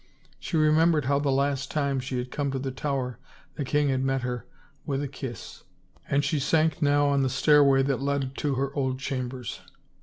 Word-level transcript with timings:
She 0.39 0.57
remembered 0.57 1.05
how 1.05 1.19
the 1.19 1.31
last 1.31 1.69
time 1.69 1.99
she 1.99 2.17
had 2.17 2.31
come 2.31 2.49
to 2.49 2.57
the 2.57 2.71
Tower 2.71 3.19
the 3.53 3.63
king 3.63 3.89
had 3.89 4.03
met 4.03 4.21
her 4.23 4.47
with 4.83 5.03
a 5.03 5.07
kiss 5.07 5.63
and 6.09 6.23
she 6.25 6.39
sank 6.39 6.81
now 6.81 7.05
on 7.05 7.21
the 7.21 7.29
stairway 7.29 7.83
that 7.83 8.01
led 8.01 8.33
to 8.37 8.55
her 8.55 8.73
old 8.75 8.97
chambers. 8.99 9.61